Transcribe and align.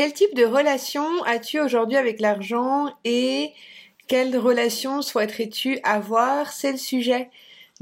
Quel 0.00 0.14
type 0.14 0.34
de 0.34 0.46
relation 0.46 1.22
as-tu 1.24 1.60
aujourd'hui 1.60 1.98
avec 1.98 2.20
l'argent 2.20 2.88
et 3.04 3.52
quelle 4.08 4.34
relation 4.38 5.02
souhaiterais-tu 5.02 5.78
avoir? 5.82 6.54
C'est 6.54 6.72
le 6.72 6.78
sujet 6.78 7.28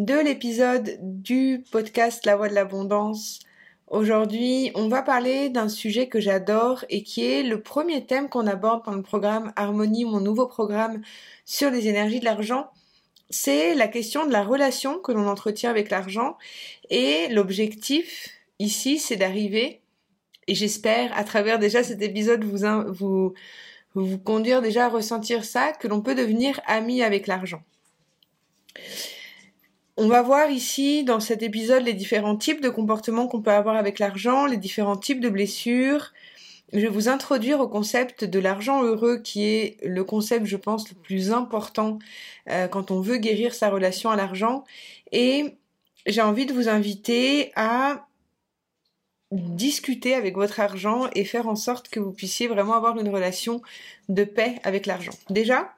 de 0.00 0.14
l'épisode 0.14 0.98
du 1.00 1.62
podcast 1.70 2.26
La 2.26 2.34
Voix 2.34 2.48
de 2.48 2.54
l'Abondance. 2.54 3.38
Aujourd'hui, 3.86 4.72
on 4.74 4.88
va 4.88 5.02
parler 5.02 5.48
d'un 5.48 5.68
sujet 5.68 6.08
que 6.08 6.18
j'adore 6.18 6.84
et 6.88 7.04
qui 7.04 7.24
est 7.24 7.44
le 7.44 7.62
premier 7.62 8.04
thème 8.04 8.28
qu'on 8.28 8.48
aborde 8.48 8.84
dans 8.84 8.96
le 8.96 9.02
programme 9.02 9.52
Harmonie, 9.54 10.04
mon 10.04 10.18
nouveau 10.18 10.46
programme 10.48 11.02
sur 11.44 11.70
les 11.70 11.86
énergies 11.86 12.18
de 12.18 12.24
l'argent. 12.24 12.68
C'est 13.30 13.76
la 13.76 13.86
question 13.86 14.26
de 14.26 14.32
la 14.32 14.42
relation 14.42 14.98
que 14.98 15.12
l'on 15.12 15.28
entretient 15.28 15.70
avec 15.70 15.88
l'argent 15.88 16.36
et 16.90 17.28
l'objectif 17.28 18.30
ici, 18.58 18.98
c'est 18.98 19.14
d'arriver 19.14 19.82
et 20.48 20.54
j'espère 20.54 21.16
à 21.16 21.22
travers 21.22 21.58
déjà 21.58 21.84
cet 21.84 22.02
épisode 22.02 22.42
vous, 22.42 22.64
vous, 22.88 23.34
vous 23.94 24.18
conduire 24.18 24.62
déjà 24.62 24.86
à 24.86 24.88
ressentir 24.88 25.44
ça, 25.44 25.72
que 25.72 25.86
l'on 25.86 26.00
peut 26.00 26.14
devenir 26.14 26.60
ami 26.66 27.02
avec 27.02 27.26
l'argent. 27.26 27.62
On 29.98 30.08
va 30.08 30.22
voir 30.22 30.50
ici 30.50 31.04
dans 31.04 31.20
cet 31.20 31.42
épisode 31.42 31.84
les 31.84 31.92
différents 31.92 32.36
types 32.36 32.62
de 32.62 32.70
comportements 32.70 33.28
qu'on 33.28 33.42
peut 33.42 33.50
avoir 33.50 33.76
avec 33.76 33.98
l'argent, 33.98 34.46
les 34.46 34.56
différents 34.56 34.96
types 34.96 35.20
de 35.20 35.28
blessures. 35.28 36.12
Je 36.72 36.78
vais 36.78 36.88
vous 36.88 37.08
introduire 37.08 37.60
au 37.60 37.68
concept 37.68 38.24
de 38.24 38.38
l'argent 38.38 38.82
heureux 38.82 39.18
qui 39.18 39.44
est 39.44 39.76
le 39.84 40.04
concept, 40.04 40.46
je 40.46 40.56
pense, 40.56 40.88
le 40.88 40.96
plus 40.96 41.32
important 41.32 41.98
euh, 42.48 42.68
quand 42.68 42.90
on 42.90 43.00
veut 43.00 43.16
guérir 43.18 43.54
sa 43.54 43.70
relation 43.70 44.10
à 44.10 44.16
l'argent. 44.16 44.64
Et 45.12 45.56
j'ai 46.06 46.22
envie 46.22 46.46
de 46.46 46.52
vous 46.52 46.68
inviter 46.68 47.52
à 47.56 48.07
discuter 49.32 50.14
avec 50.14 50.36
votre 50.36 50.60
argent 50.60 51.08
et 51.14 51.24
faire 51.24 51.48
en 51.48 51.56
sorte 51.56 51.88
que 51.88 52.00
vous 52.00 52.12
puissiez 52.12 52.48
vraiment 52.48 52.74
avoir 52.74 52.98
une 52.98 53.08
relation 53.08 53.60
de 54.08 54.24
paix 54.24 54.58
avec 54.64 54.86
l'argent. 54.86 55.12
Déjà, 55.28 55.74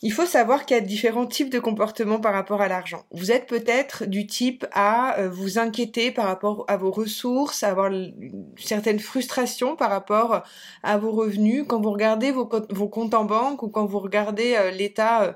il 0.00 0.12
faut 0.12 0.26
savoir 0.26 0.64
qu'il 0.64 0.76
y 0.76 0.80
a 0.80 0.82
différents 0.82 1.26
types 1.26 1.50
de 1.50 1.58
comportements 1.58 2.20
par 2.20 2.32
rapport 2.32 2.60
à 2.60 2.68
l'argent. 2.68 3.04
Vous 3.10 3.32
êtes 3.32 3.48
peut-être 3.48 4.04
du 4.04 4.28
type 4.28 4.64
à 4.70 5.18
euh, 5.18 5.28
vous 5.28 5.58
inquiéter 5.58 6.12
par 6.12 6.26
rapport 6.26 6.64
à 6.68 6.76
vos 6.76 6.92
ressources, 6.92 7.64
à 7.64 7.70
avoir 7.70 7.88
une 7.88 8.46
certaine 8.56 9.00
frustration 9.00 9.74
par 9.74 9.90
rapport 9.90 10.44
à 10.84 10.98
vos 10.98 11.10
revenus. 11.10 11.64
Quand 11.66 11.80
vous 11.80 11.90
regardez 11.90 12.30
vos, 12.30 12.46
comptes 12.46 13.14
en 13.14 13.24
banque 13.24 13.64
ou 13.64 13.68
quand 13.68 13.86
vous 13.86 13.98
regardez 13.98 14.54
euh, 14.54 14.70
l'état, 14.70 15.24
euh, 15.24 15.32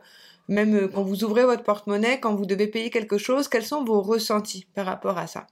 même 0.47 0.89
quand 0.95 1.03
vous 1.03 1.25
ouvrez 1.25 1.45
votre 1.45 1.65
porte-monnaie, 1.65 2.21
quand 2.21 2.37
vous 2.37 2.47
devez 2.47 2.69
payer 2.69 2.91
quelque 2.91 3.19
chose, 3.19 3.49
quels 3.49 3.65
sont 3.65 3.83
vos 3.83 4.01
ressentis 4.01 4.69
par 4.77 4.87
rapport 4.87 5.19
à 5.19 5.27
ça? 5.27 5.49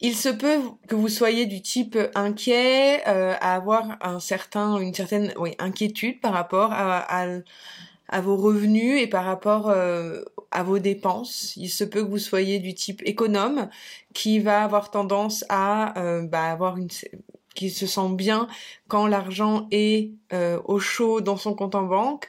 Il 0.00 0.14
se 0.14 0.28
peut 0.28 0.60
que 0.88 0.94
vous 0.94 1.08
soyez 1.08 1.46
du 1.46 1.62
type 1.62 1.98
inquiet, 2.14 3.02
euh, 3.08 3.34
à 3.40 3.54
avoir 3.54 3.96
un 4.02 4.20
certain, 4.20 4.78
une 4.78 4.92
certaine 4.92 5.32
inquiétude 5.58 6.20
par 6.20 6.32
rapport 6.32 6.70
à, 6.72 7.26
vos 8.20 8.36
revenus 8.36 9.00
et 9.00 9.06
par 9.06 9.24
rapport 9.24 9.70
euh, 9.70 10.22
à 10.50 10.62
vos 10.62 10.78
dépenses. 10.78 11.54
Il 11.56 11.70
se 11.70 11.82
peut 11.82 12.04
que 12.04 12.10
vous 12.10 12.18
soyez 12.18 12.58
du 12.58 12.74
type 12.74 13.02
économe 13.04 13.68
qui 14.12 14.38
va 14.38 14.62
avoir 14.62 14.90
tendance 14.90 15.44
à 15.48 15.98
euh, 15.98 16.22
bah, 16.22 16.44
avoir 16.44 16.76
une 16.76 16.88
qui 17.54 17.70
se 17.70 17.86
sent 17.86 18.10
bien 18.10 18.48
quand 18.86 19.06
l'argent 19.06 19.66
est 19.70 20.10
au 20.66 20.78
chaud 20.78 21.22
dans 21.22 21.38
son 21.38 21.54
compte 21.54 21.74
en 21.74 21.84
banque. 21.84 22.28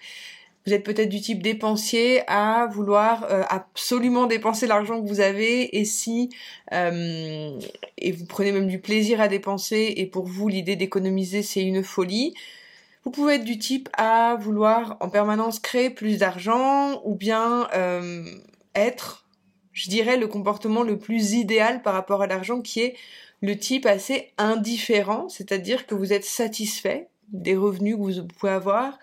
Vous 0.67 0.73
êtes 0.73 0.83
peut-être 0.83 1.07
du 1.07 1.21
type 1.21 1.41
dépensier 1.41 2.23
à 2.27 2.67
vouloir 2.69 3.23
euh, 3.31 3.43
absolument 3.47 4.27
dépenser 4.27 4.67
l'argent 4.67 5.01
que 5.01 5.07
vous 5.07 5.21
avez 5.21 5.77
et 5.79 5.85
si 5.85 6.29
euh, 6.73 7.57
et 7.97 8.11
vous 8.11 8.25
prenez 8.25 8.51
même 8.51 8.67
du 8.67 8.79
plaisir 8.79 9.21
à 9.21 9.29
dépenser 9.29 9.93
et 9.95 10.05
pour 10.05 10.25
vous 10.25 10.49
l'idée 10.49 10.75
d'économiser 10.75 11.41
c'est 11.41 11.63
une 11.63 11.83
folie. 11.85 12.33
Vous 13.05 13.11
pouvez 13.11 13.35
être 13.35 13.45
du 13.45 13.57
type 13.57 13.87
à 13.93 14.35
vouloir 14.35 14.97
en 14.99 15.07
permanence 15.07 15.61
créer 15.61 15.89
plus 15.89 16.17
d'argent 16.17 17.01
ou 17.05 17.15
bien 17.15 17.69
euh, 17.73 18.25
être, 18.75 19.25
je 19.71 19.89
dirais, 19.89 20.17
le 20.17 20.27
comportement 20.27 20.83
le 20.83 20.99
plus 20.99 21.31
idéal 21.31 21.81
par 21.81 21.93
rapport 21.93 22.21
à 22.21 22.27
l'argent 22.27 22.59
qui 22.59 22.81
est 22.81 22.97
le 23.41 23.57
type 23.57 23.85
assez 23.85 24.33
indifférent, 24.37 25.29
c'est-à-dire 25.29 25.87
que 25.87 25.95
vous 25.95 26.11
êtes 26.11 26.25
satisfait 26.25 27.07
des 27.29 27.55
revenus 27.55 27.95
que 27.95 28.01
vous 28.01 28.27
pouvez 28.27 28.51
avoir, 28.51 28.99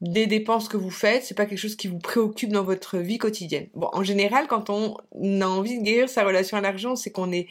des 0.00 0.26
dépenses 0.26 0.68
que 0.68 0.76
vous 0.76 0.90
faites, 0.90 1.24
c'est 1.24 1.34
pas 1.34 1.46
quelque 1.46 1.58
chose 1.58 1.76
qui 1.76 1.88
vous 1.88 1.98
préoccupe 1.98 2.50
dans 2.50 2.64
votre 2.64 2.98
vie 2.98 3.18
quotidienne. 3.18 3.68
Bon, 3.74 3.88
en 3.92 4.02
général, 4.02 4.46
quand 4.46 4.70
on 4.70 4.96
a 5.40 5.46
envie 5.46 5.78
de 5.78 5.84
guérir 5.84 6.08
sa 6.08 6.24
relation 6.24 6.56
à 6.56 6.60
l'argent, 6.60 6.96
c'est 6.96 7.10
qu'on 7.10 7.26
n'est 7.26 7.48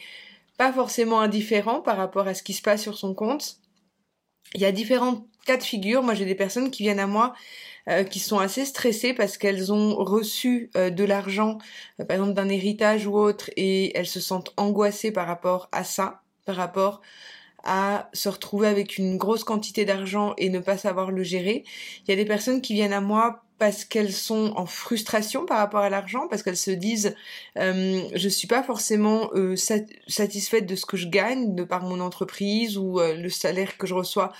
pas 0.58 0.72
forcément 0.72 1.20
indifférent 1.20 1.80
par 1.80 1.96
rapport 1.96 2.26
à 2.26 2.34
ce 2.34 2.42
qui 2.42 2.52
se 2.52 2.62
passe 2.62 2.82
sur 2.82 2.98
son 2.98 3.14
compte. 3.14 3.58
Il 4.54 4.60
y 4.60 4.64
a 4.64 4.72
différents 4.72 5.26
cas 5.46 5.56
de 5.56 5.62
figure. 5.62 6.02
Moi, 6.02 6.14
j'ai 6.14 6.24
des 6.24 6.34
personnes 6.34 6.70
qui 6.70 6.82
viennent 6.82 6.98
à 6.98 7.06
moi 7.06 7.34
euh, 7.88 8.04
qui 8.04 8.18
sont 8.18 8.38
assez 8.38 8.64
stressées 8.64 9.14
parce 9.14 9.38
qu'elles 9.38 9.72
ont 9.72 9.96
reçu 9.96 10.70
euh, 10.76 10.90
de 10.90 11.04
l'argent, 11.04 11.58
euh, 11.98 12.04
par 12.04 12.16
exemple 12.16 12.34
d'un 12.34 12.48
héritage 12.48 13.06
ou 13.06 13.16
autre, 13.16 13.50
et 13.56 13.96
elles 13.96 14.06
se 14.06 14.20
sentent 14.20 14.52
angoissées 14.56 15.12
par 15.12 15.26
rapport 15.26 15.68
à 15.72 15.82
ça, 15.84 16.22
par 16.44 16.56
rapport 16.56 17.00
à 17.64 18.08
se 18.12 18.28
retrouver 18.28 18.68
avec 18.68 18.98
une 18.98 19.16
grosse 19.16 19.44
quantité 19.44 19.84
d'argent 19.84 20.34
et 20.38 20.48
ne 20.48 20.58
pas 20.58 20.78
savoir 20.78 21.10
le 21.10 21.22
gérer. 21.22 21.64
Il 22.06 22.10
y 22.10 22.12
a 22.12 22.16
des 22.16 22.24
personnes 22.24 22.60
qui 22.60 22.74
viennent 22.74 22.92
à 22.92 23.00
moi 23.00 23.42
parce 23.60 23.84
qu'elles 23.84 24.12
sont 24.12 24.54
en 24.56 24.64
frustration 24.64 25.44
par 25.44 25.58
rapport 25.58 25.80
à 25.80 25.90
l'argent, 25.90 26.28
parce 26.28 26.42
qu'elles 26.42 26.56
se 26.56 26.70
disent 26.70 27.14
euh, 27.58 28.00
je 28.14 28.28
suis 28.28 28.48
pas 28.48 28.62
forcément 28.62 29.30
euh, 29.34 29.54
satisfaite 29.54 30.64
de 30.64 30.74
ce 30.74 30.86
que 30.86 30.96
je 30.96 31.08
gagne 31.08 31.54
de 31.54 31.62
par 31.62 31.82
mon 31.82 32.00
entreprise 32.00 32.78
ou 32.78 32.98
euh, 32.98 33.14
le 33.14 33.28
salaire 33.28 33.76
que 33.76 33.86
je 33.86 33.92
reçois 33.92 34.32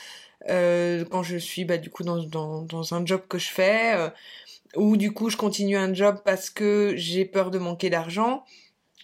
euh, 0.48 1.04
quand 1.04 1.22
je 1.22 1.36
suis 1.36 1.66
bah, 1.66 1.76
du 1.76 1.90
coup 1.90 2.02
dans, 2.02 2.24
dans, 2.24 2.62
dans 2.62 2.94
un 2.94 3.04
job 3.04 3.20
que 3.28 3.38
je 3.38 3.50
fais 3.50 4.10
ou 4.74 4.96
du 4.96 5.12
coup 5.12 5.28
je 5.28 5.36
continue 5.36 5.76
un 5.76 5.92
job 5.92 6.22
parce 6.24 6.48
que 6.48 6.94
j'ai 6.96 7.26
peur 7.26 7.50
de 7.50 7.58
manquer 7.58 7.90
d'argent. 7.90 8.44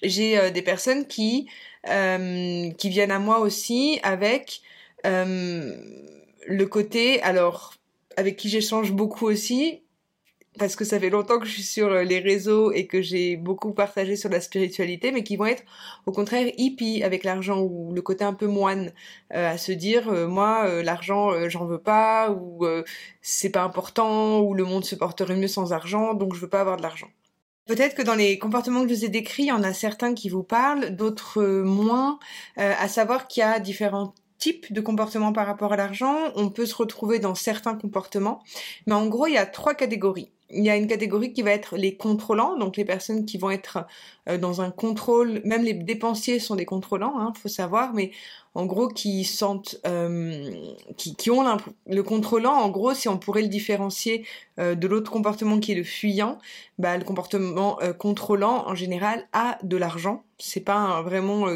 J'ai 0.02 0.50
des 0.50 0.62
personnes 0.62 1.06
qui 1.06 1.48
euh, 1.88 2.70
qui 2.72 2.88
viennent 2.88 3.10
à 3.10 3.18
moi 3.18 3.40
aussi 3.40 4.00
avec 4.02 4.62
euh, 5.06 5.76
le 6.46 6.66
côté, 6.66 7.22
alors 7.22 7.74
avec 8.16 8.36
qui 8.36 8.48
j'échange 8.48 8.92
beaucoup 8.92 9.26
aussi, 9.26 9.82
parce 10.58 10.74
que 10.74 10.84
ça 10.84 10.98
fait 10.98 11.10
longtemps 11.10 11.38
que 11.38 11.46
je 11.46 11.52
suis 11.52 11.62
sur 11.62 11.90
les 11.90 12.18
réseaux 12.18 12.72
et 12.72 12.86
que 12.86 13.02
j'ai 13.02 13.36
beaucoup 13.36 13.72
partagé 13.72 14.16
sur 14.16 14.30
la 14.30 14.40
spiritualité, 14.40 15.12
mais 15.12 15.22
qui 15.22 15.36
vont 15.36 15.46
être 15.46 15.64
au 16.06 16.12
contraire 16.12 16.50
hippie 16.56 17.02
avec 17.02 17.24
l'argent 17.24 17.60
ou 17.60 17.92
le 17.92 18.02
côté 18.02 18.24
un 18.24 18.32
peu 18.32 18.46
moine, 18.46 18.92
euh, 19.34 19.50
à 19.50 19.58
se 19.58 19.72
dire 19.72 20.10
moi 20.28 20.82
l'argent 20.82 21.48
j'en 21.48 21.66
veux 21.66 21.80
pas 21.80 22.30
ou 22.30 22.66
c'est 23.20 23.50
pas 23.50 23.62
important 23.62 24.40
ou 24.40 24.54
le 24.54 24.64
monde 24.64 24.84
se 24.84 24.94
porterait 24.94 25.36
mieux 25.36 25.48
sans 25.48 25.72
argent 25.72 26.14
donc 26.14 26.34
je 26.34 26.40
veux 26.40 26.48
pas 26.48 26.60
avoir 26.62 26.78
de 26.78 26.82
l'argent. 26.82 27.08
Peut-être 27.66 27.96
que 27.96 28.02
dans 28.02 28.14
les 28.14 28.38
comportements 28.38 28.82
que 28.82 28.88
je 28.88 28.94
vous 28.94 29.04
ai 29.04 29.08
décrits, 29.08 29.44
il 29.44 29.48
y 29.48 29.52
en 29.52 29.64
a 29.64 29.72
certains 29.72 30.14
qui 30.14 30.28
vous 30.28 30.44
parlent, 30.44 30.94
d'autres 30.94 31.42
moins, 31.42 32.20
euh, 32.58 32.72
à 32.78 32.86
savoir 32.86 33.26
qu'il 33.26 33.40
y 33.40 33.44
a 33.44 33.58
différents 33.58 34.14
types 34.38 34.72
de 34.72 34.80
comportements 34.80 35.32
par 35.32 35.46
rapport 35.46 35.72
à 35.72 35.76
l'argent. 35.76 36.16
On 36.36 36.48
peut 36.48 36.66
se 36.66 36.76
retrouver 36.76 37.18
dans 37.18 37.34
certains 37.34 37.74
comportements, 37.74 38.40
mais 38.86 38.94
en 38.94 39.06
gros, 39.06 39.26
il 39.26 39.34
y 39.34 39.38
a 39.38 39.46
trois 39.46 39.74
catégories 39.74 40.30
il 40.50 40.64
y 40.64 40.70
a 40.70 40.76
une 40.76 40.86
catégorie 40.86 41.32
qui 41.32 41.42
va 41.42 41.50
être 41.50 41.76
les 41.76 41.96
contrôlants, 41.96 42.56
donc 42.56 42.76
les 42.76 42.84
personnes 42.84 43.24
qui 43.24 43.36
vont 43.38 43.50
être 43.50 43.86
euh, 44.28 44.38
dans 44.38 44.60
un 44.60 44.70
contrôle, 44.70 45.40
même 45.44 45.64
les 45.64 45.72
dépensiers 45.72 46.38
sont 46.38 46.54
des 46.54 46.64
contrôlants, 46.64 47.18
hein, 47.18 47.32
faut 47.40 47.48
savoir, 47.48 47.92
mais 47.94 48.12
en 48.54 48.64
gros 48.64 48.88
qui 48.88 49.24
sentent, 49.24 49.76
euh, 49.86 50.50
qui, 50.96 51.16
qui, 51.16 51.30
ont 51.30 51.44
le 51.86 52.02
contrôlant, 52.02 52.52
en 52.52 52.70
gros, 52.70 52.94
si 52.94 53.08
on 53.08 53.18
pourrait 53.18 53.42
le 53.42 53.48
différencier 53.48 54.24
euh, 54.58 54.74
de 54.74 54.86
l'autre 54.86 55.10
comportement 55.10 55.58
qui 55.58 55.72
est 55.72 55.76
le 55.76 55.84
fuyant, 55.84 56.38
bah, 56.78 56.96
le 56.96 57.04
comportement 57.04 57.78
contrôlant 57.98 58.68
en 58.68 58.74
général 58.74 59.26
a 59.32 59.58
de 59.62 59.76
l'argent, 59.76 60.24
c'est 60.38 60.60
pas 60.60 61.02
vraiment 61.02 61.46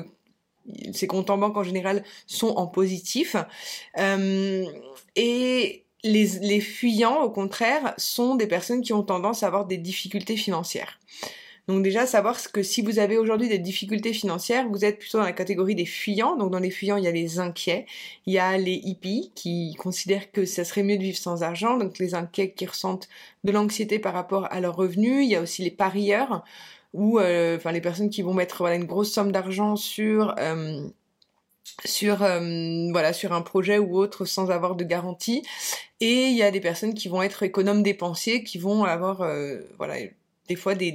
ces 0.93 1.07
comptes 1.07 1.31
en 1.31 1.39
banque 1.39 1.57
en 1.57 1.65
général 1.65 2.05
sont 2.27 2.49
en 2.57 2.67
positif. 2.67 3.37
et 5.17 5.85
les, 6.05 6.61
fuyants, 6.61 7.23
au 7.23 7.31
contraire, 7.31 7.95
sont 7.97 8.35
des 8.35 8.47
personnes 8.47 8.83
qui 8.83 8.93
ont 8.93 9.03
tendance 9.03 9.43
à 9.43 9.47
avoir 9.47 9.67
des 9.67 9.79
difficultés 9.79 10.37
financières. 10.37 10.99
Donc 11.69 11.85
déjà, 11.85 12.07
savoir 12.07 12.37
que 12.51 12.63
si 12.63 12.83
vous 12.83 12.99
avez 12.99 13.17
aujourd'hui 13.17 13.49
des 13.49 13.59
difficultés 13.59 14.13
financières, 14.13 14.69
vous 14.69 14.85
êtes 14.85 14.99
plutôt 14.99 15.19
dans 15.19 15.25
la 15.25 15.33
catégorie 15.33 15.77
des 15.77 15.85
fuyants. 15.85 16.37
Donc 16.37 16.51
dans 16.51 16.59
les 16.59 16.71
fuyants, 16.71 16.97
il 16.97 17.05
y 17.05 17.09
a 17.09 17.13
les 17.13 17.39
inquiets, 17.39 17.87
il 18.27 18.33
y 18.33 18.39
a 18.39 18.59
les 18.59 18.81
hippies 18.83 19.31
qui 19.37 19.77
considèrent 19.79 20.33
que 20.33 20.45
ça 20.47 20.65
serait 20.65 20.83
mieux 20.83 20.97
de 20.97 21.03
vivre 21.03 21.19
sans 21.19 21.43
argent, 21.45 21.77
donc 21.77 21.99
les 21.99 22.15
inquiets 22.15 22.51
qui 22.53 22.67
ressentent 22.67 23.09
de 23.45 23.53
l'anxiété 23.53 23.99
par 24.01 24.15
rapport 24.15 24.47
à 24.51 24.61
leurs 24.61 24.75
revenus. 24.75 25.25
Il 25.25 25.31
y 25.31 25.37
a 25.37 25.41
aussi 25.41 25.63
les 25.63 25.71
parieurs, 25.71 26.43
ou 26.93 27.21
euh, 27.21 27.57
enfin 27.57 27.71
les 27.73 27.81
personnes 27.81 28.11
qui 28.11 28.23
vont 28.23 28.35
mettre 28.35 28.59
voilà, 28.59 28.75
une 28.75 28.87
grosse 28.87 29.13
somme 29.13 29.31
d'argent 29.31 29.77
sur... 29.77 30.35
Euh, 30.39 30.89
sur 31.85 32.23
euh, 32.23 32.89
voilà 32.93 33.13
sur 33.13 33.33
un 33.33 33.43
projet 33.43 33.79
ou 33.79 33.97
autre 33.97 34.25
sans 34.25 34.51
avoir 34.51 34.77
de 34.77 34.85
garantie. 34.85 35.43
Et 36.01 36.29
il 36.29 36.37
y 36.37 36.43
a 36.43 36.51
des 36.51 36.61
personnes 36.61 36.95
qui 36.95 37.09
vont 37.09 37.23
être 37.23 37.43
économes 37.43 37.83
dépensiers 37.83 38.43
qui 38.45 38.59
vont 38.59 38.85
avoir 38.85 39.23
euh, 39.23 39.59
voilà 39.79 39.97
des 40.51 40.57
fois 40.57 40.75
des, 40.75 40.93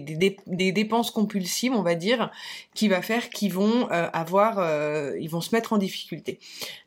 dépenses 0.73 1.11
compulsives, 1.11 1.71
on 1.71 1.81
va 1.81 1.95
dire, 1.95 2.29
qui 2.73 2.89
va 2.89 3.01
faire 3.01 3.29
qu'ils 3.29 3.53
vont 3.53 3.89
euh, 3.89 4.09
avoir, 4.11 4.59
euh, 4.59 5.13
ils 5.17 5.29
vont 5.29 5.39
se 5.39 5.55
mettre 5.55 5.71
en 5.71 5.77
difficulté. 5.77 6.39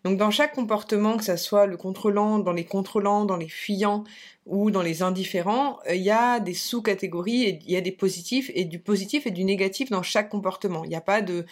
Donc 0.05 0.19
dans 0.19 0.31
chaque 0.31 0.55
comportement, 0.55 1.17
que 1.17 1.25
ça 1.25 1.39
soit 1.39 1.65
le 1.65 1.79
contrôlant, 1.79 2.39
dans 2.39 2.53
les 2.53 2.67
contrôlants, 2.67 3.25
dans 3.25 3.39
les 3.39 3.49
fuyants 3.49 4.05
ou 4.45 4.71
dans 4.71 4.83
les 4.83 5.03
indifférents, 5.03 5.79
euh, 5.89 5.95
il 5.95 6.03
y 6.03 6.11
a 6.11 6.41
des 6.41 6.53
sous-catégories 6.53 7.59
il 7.67 7.73
y 7.73 7.77
a 7.77 7.81
des 7.81 7.93
positifs 7.93 8.51
et 8.55 8.67
du 8.67 8.79
positif 8.79 9.27
et 9.27 9.31
du 9.31 9.45
négatif 9.45 9.89
dans 9.89 10.03
chaque 10.03 10.29
comportement. 10.29 10.85
Il 10.85 10.91
n'y 10.91 10.97
a 10.97 11.01
pas 11.01 11.23
de 11.23 11.47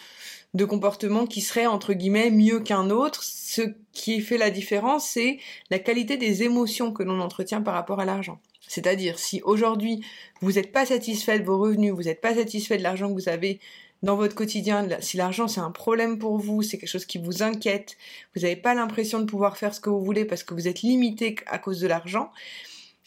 de 0.53 0.65
comportement 0.65 1.25
qui 1.25 1.41
serait 1.41 1.67
entre 1.67 1.93
guillemets 1.93 2.29
mieux 2.29 2.59
qu'un 2.59 2.91
autre. 2.91 3.23
Ce 3.23 3.61
qui 3.91 4.21
fait 4.21 4.37
la 4.37 4.51
différence, 4.51 5.07
c'est 5.09 5.39
la 5.71 5.79
qualité 5.79 6.17
des 6.17 6.43
émotions 6.43 6.91
que 6.93 7.01
l'on 7.01 7.19
entretient 7.21 7.61
par 7.63 7.73
rapport 7.73 7.99
à 7.99 8.05
l'argent. 8.05 8.39
C'est-à-dire, 8.67 9.19
si 9.19 9.41
aujourd'hui 9.43 10.03
vous 10.41 10.53
n'êtes 10.53 10.71
pas 10.71 10.85
satisfait 10.85 11.39
de 11.39 11.45
vos 11.45 11.57
revenus, 11.57 11.93
vous 11.93 12.03
n'êtes 12.03 12.21
pas 12.21 12.35
satisfait 12.35 12.77
de 12.77 12.83
l'argent 12.83 13.09
que 13.09 13.13
vous 13.13 13.29
avez 13.29 13.59
dans 14.03 14.15
votre 14.15 14.35
quotidien, 14.35 14.87
si 14.99 15.17
l'argent 15.17 15.47
c'est 15.47 15.59
un 15.59 15.71
problème 15.71 16.19
pour 16.19 16.37
vous, 16.37 16.61
c'est 16.61 16.77
quelque 16.77 16.89
chose 16.89 17.05
qui 17.05 17.17
vous 17.17 17.41
inquiète, 17.41 17.97
vous 18.35 18.41
n'avez 18.41 18.55
pas 18.55 18.75
l'impression 18.75 19.19
de 19.19 19.25
pouvoir 19.25 19.57
faire 19.57 19.73
ce 19.73 19.79
que 19.79 19.89
vous 19.89 20.03
voulez 20.03 20.25
parce 20.25 20.43
que 20.43 20.53
vous 20.53 20.67
êtes 20.67 20.81
limité 20.81 21.35
à 21.47 21.57
cause 21.57 21.79
de 21.79 21.87
l'argent, 21.87 22.31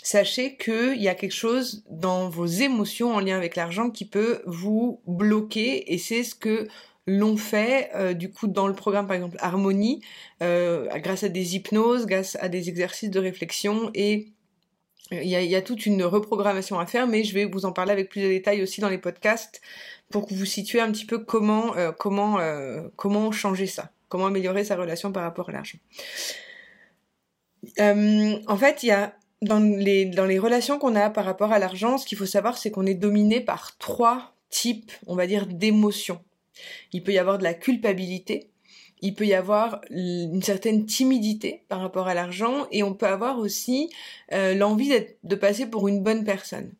sachez 0.02 0.56
qu'il 0.56 1.00
y 1.00 1.08
a 1.08 1.14
quelque 1.14 1.34
chose 1.34 1.84
dans 1.90 2.28
vos 2.28 2.46
émotions 2.46 3.14
en 3.14 3.20
lien 3.20 3.36
avec 3.36 3.54
l'argent 3.54 3.90
qui 3.90 4.04
peut 4.04 4.42
vous 4.46 5.00
bloquer 5.06 5.92
et 5.92 5.98
c'est 5.98 6.24
ce 6.24 6.34
que 6.34 6.66
l'on 7.06 7.36
fait 7.36 7.90
euh, 7.94 8.12
du 8.12 8.30
coup 8.30 8.46
dans 8.46 8.66
le 8.66 8.74
programme 8.74 9.06
par 9.06 9.16
exemple 9.16 9.36
Harmonie 9.40 10.02
euh, 10.42 10.86
grâce 10.98 11.22
à 11.22 11.28
des 11.28 11.56
hypnoses, 11.56 12.06
grâce 12.06 12.36
à 12.40 12.48
des 12.48 12.68
exercices 12.68 13.10
de 13.10 13.20
réflexion 13.20 13.90
et 13.94 14.28
il 15.12 15.26
y, 15.26 15.56
a, 15.56 15.62
toute 15.62 15.86
une 15.86 16.04
reprogrammation 16.04 16.78
à 16.78 16.86
faire, 16.86 17.08
mais 17.08 17.24
je 17.24 17.34
vais 17.34 17.44
vous 17.44 17.64
en 17.64 17.72
parler 17.72 17.90
avec 17.90 18.10
plus 18.10 18.22
de 18.22 18.28
détails 18.28 18.62
aussi 18.62 18.80
dans 18.80 18.88
les 18.88 18.98
podcasts 18.98 19.60
pour 20.10 20.26
que 20.26 20.34
vous 20.34 20.44
situez 20.44 20.80
un 20.80 20.92
petit 20.92 21.04
peu 21.04 21.18
comment 21.18 21.76
euh, 21.76 21.90
comment 21.90 22.38
euh, 22.38 22.82
comment 22.96 23.32
changer 23.32 23.66
ça, 23.66 23.90
comment 24.08 24.26
améliorer 24.26 24.64
sa 24.64 24.76
relation 24.76 25.10
par 25.10 25.24
rapport 25.24 25.48
à 25.48 25.52
l'argent. 25.52 25.78
Euh, 27.80 28.38
en 28.46 28.56
fait, 28.56 28.82
il 28.84 28.86
y 28.86 28.92
a 28.92 29.14
dans 29.42 29.58
les 29.58 30.04
dans 30.04 30.26
les 30.26 30.38
relations 30.38 30.78
qu'on 30.78 30.94
a 30.94 31.10
par 31.10 31.24
rapport 31.24 31.52
à 31.52 31.58
l'argent, 31.58 31.98
ce 31.98 32.06
qu'il 32.06 32.18
faut 32.18 32.26
savoir, 32.26 32.56
c'est 32.56 32.70
qu'on 32.70 32.86
est 32.86 32.94
dominé 32.94 33.40
par 33.40 33.76
trois 33.78 34.34
types, 34.48 34.92
on 35.06 35.16
va 35.16 35.26
dire, 35.26 35.46
d'émotions. 35.46 36.20
Il 36.92 37.02
peut 37.02 37.12
y 37.12 37.18
avoir 37.18 37.38
de 37.38 37.44
la 37.44 37.54
culpabilité, 37.54 38.49
il 39.02 39.14
peut 39.14 39.26
y 39.26 39.34
avoir 39.34 39.80
une 39.90 40.42
certaine 40.42 40.86
timidité 40.86 41.62
par 41.68 41.80
rapport 41.80 42.08
à 42.08 42.14
l'argent 42.14 42.66
et 42.70 42.82
on 42.82 42.94
peut 42.94 43.06
avoir 43.06 43.38
aussi 43.38 43.90
euh, 44.32 44.54
l'envie 44.54 44.92
de 45.22 45.34
passer 45.34 45.66
pour 45.66 45.88
une 45.88 46.02
bonne 46.02 46.24
personne. 46.24 46.72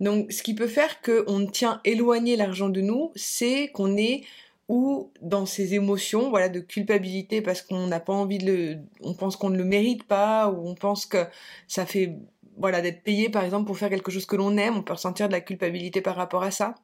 Donc 0.00 0.32
ce 0.32 0.42
qui 0.42 0.54
peut 0.54 0.66
faire 0.66 1.00
qu'on 1.02 1.46
tient 1.46 1.80
éloigné 1.84 2.36
l'argent 2.36 2.68
de 2.68 2.80
nous, 2.80 3.12
c'est 3.14 3.68
qu'on 3.68 3.96
est 3.96 4.24
ou 4.68 5.12
dans 5.22 5.46
ces 5.46 5.74
émotions 5.74 6.28
voilà 6.28 6.48
de 6.48 6.58
culpabilité 6.58 7.40
parce 7.40 7.62
qu'on 7.62 7.86
n'a 7.86 8.00
pas 8.00 8.12
envie 8.12 8.38
de 8.38 8.46
le 8.46 8.78
on 9.00 9.14
pense 9.14 9.36
qu'on 9.36 9.50
ne 9.50 9.56
le 9.56 9.64
mérite 9.64 10.02
pas 10.02 10.50
ou 10.50 10.68
on 10.68 10.74
pense 10.74 11.06
que 11.06 11.24
ça 11.68 11.86
fait 11.86 12.16
voilà 12.56 12.80
d'être 12.80 13.02
payé 13.02 13.28
par 13.28 13.44
exemple 13.44 13.66
pour 13.66 13.78
faire 13.78 13.90
quelque 13.90 14.10
chose 14.10 14.26
que 14.26 14.36
l'on 14.36 14.56
aime, 14.56 14.76
on 14.76 14.82
peut 14.82 14.94
ressentir 14.94 15.28
de 15.28 15.32
la 15.32 15.40
culpabilité 15.40 16.00
par 16.00 16.16
rapport 16.16 16.42
à 16.42 16.50
ça. 16.50 16.74